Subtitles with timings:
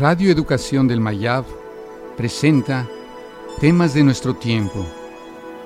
[0.00, 1.44] Radio Educación del Mayab
[2.16, 2.88] presenta
[3.60, 4.86] Temas de nuestro tiempo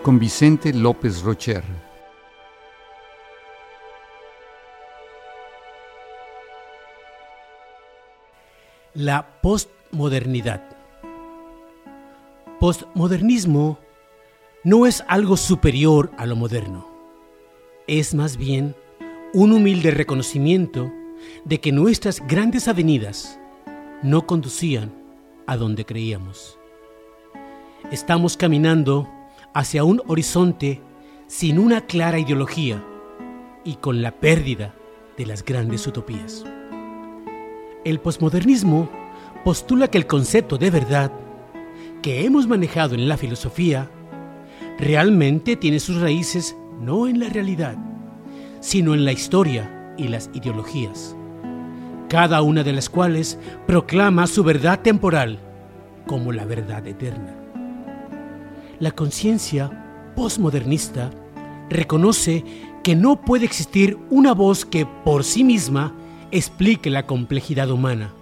[0.03, 1.63] con Vicente López Rocher.
[8.93, 10.65] La postmodernidad.
[12.59, 13.79] Postmodernismo
[14.65, 16.89] no es algo superior a lo moderno.
[17.87, 18.75] Es más bien
[19.33, 20.91] un humilde reconocimiento
[21.45, 23.39] de que nuestras grandes avenidas
[24.05, 24.93] no conducían
[25.47, 26.59] a donde creíamos.
[27.91, 29.09] Estamos caminando
[29.55, 30.83] hacia un horizonte
[31.27, 32.85] sin una clara ideología
[33.65, 34.75] y con la pérdida
[35.17, 36.45] de las grandes utopías.
[37.87, 38.91] El posmodernismo
[39.43, 41.11] postula que el concepto de verdad
[42.03, 43.91] que hemos manejado en la filosofía
[44.79, 47.79] realmente tiene sus raíces no en la realidad,
[48.61, 51.17] sino en la historia y las ideologías,
[52.15, 55.41] cada una de las cuales proclama su verdad temporal
[56.07, 57.35] como la verdad eterna.
[58.79, 61.11] La conciencia postmodernista
[61.69, 62.45] reconoce
[62.85, 65.93] que no puede existir una voz que por sí misma
[66.31, 68.15] explique la complejidad humana.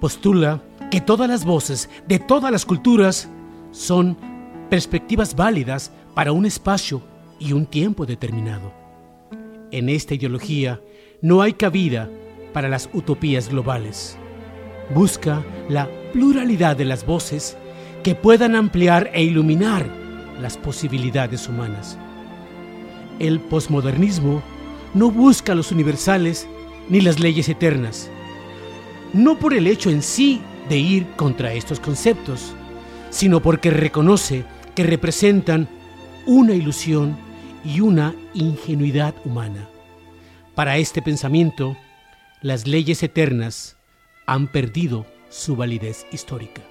[0.00, 3.28] Postula que todas las voces de todas las culturas
[3.70, 4.16] son
[4.70, 7.00] perspectivas válidas para un espacio
[7.38, 8.72] y un tiempo determinado.
[9.70, 10.80] En esta ideología
[11.22, 12.10] no hay cabida
[12.52, 14.16] para las utopías globales.
[14.94, 17.56] Busca la pluralidad de las voces
[18.02, 19.86] que puedan ampliar e iluminar
[20.40, 21.98] las posibilidades humanas.
[23.18, 24.42] El posmodernismo
[24.94, 26.46] no busca los universales
[26.88, 28.10] ni las leyes eternas,
[29.12, 32.54] no por el hecho en sí de ir contra estos conceptos,
[33.10, 35.68] sino porque reconoce que representan
[36.26, 37.16] una ilusión
[37.64, 39.68] y una ingenuidad humana.
[40.54, 41.76] Para este pensamiento,
[42.42, 43.76] las leyes eternas
[44.26, 46.62] han perdido su validez histórica.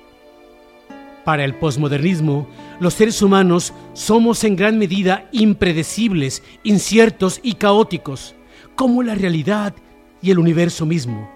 [1.26, 2.48] Para el posmodernismo,
[2.80, 8.34] los seres humanos somos en gran medida impredecibles, inciertos y caóticos,
[8.76, 9.76] como la realidad
[10.22, 11.30] y el universo mismo,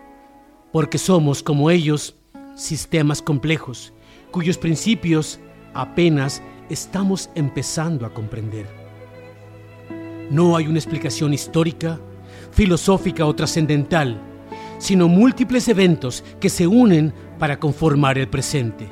[0.72, 2.16] porque somos, como ellos,
[2.56, 3.94] sistemas complejos,
[4.32, 5.42] cuyos principios
[5.74, 8.68] apenas estamos empezando a comprender.
[10.30, 12.00] No hay una explicación histórica,
[12.52, 14.31] filosófica o trascendental,
[14.82, 18.90] sino múltiples eventos que se unen para conformar el presente.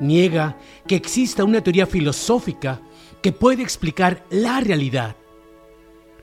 [0.00, 2.80] Niega que exista una teoría filosófica
[3.22, 5.14] que puede explicar la realidad.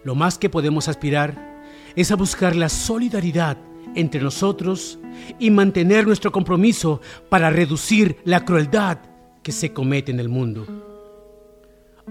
[0.03, 1.61] Lo más que podemos aspirar
[1.95, 3.57] es a buscar la solidaridad
[3.93, 4.97] entre nosotros
[5.37, 8.97] y mantener nuestro compromiso para reducir la crueldad
[9.43, 10.65] que se comete en el mundo.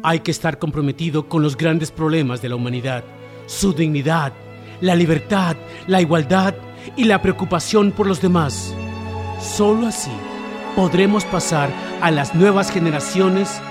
[0.04, 3.02] Hay que estar comprometido con los grandes problemas de la humanidad,
[3.46, 4.32] su dignidad,
[4.82, 5.56] la libertad,
[5.86, 6.54] la igualdad
[6.96, 8.74] y la preocupación por los demás.
[9.40, 10.10] Solo así
[10.76, 11.70] podremos pasar
[12.02, 13.62] a las nuevas generaciones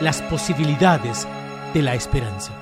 [0.00, 1.26] las posibilidades
[1.74, 2.59] de la esperanza.